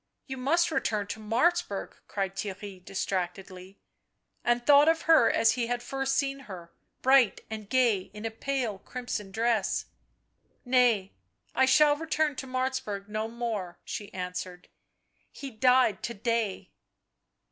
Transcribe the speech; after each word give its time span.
"You 0.25 0.35
must 0.35 0.71
return 0.71 1.05
to 1.05 1.19
Martzburg," 1.19 1.91
cried 2.07 2.33
Theirry 2.35 2.83
distractedly; 2.83 3.77
and 4.43 4.65
thought 4.65 4.87
of 4.89 5.03
her 5.03 5.29
as 5.29 5.51
he 5.51 5.67
had 5.67 5.83
first 5.83 6.15
seen 6.15 6.39
her, 6.49 6.73
bright 7.03 7.41
and 7.51 7.69
gay, 7.69 8.09
in 8.11 8.25
a 8.25 8.31
pale 8.31 8.79
crimson 8.79 9.29
dress...." 9.31 9.85
Kay, 10.67 11.13
I 11.53 11.67
shall 11.67 11.95
return 11.97 12.35
to 12.37 12.47
Martzburg 12.47 13.09
no 13.09 13.27
more," 13.27 13.77
she 13.85 14.11
answered." 14.11 14.69
He 15.31 15.51
died 15.51 16.01
to 16.01 16.15
day." 16.15 16.71